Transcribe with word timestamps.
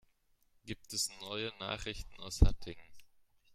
Gibt 0.65 0.93
es 0.93 1.11
neue 1.19 1.53
Nachrichten 1.59 2.19
aus 2.21 2.41
Hattingen? 2.41 2.89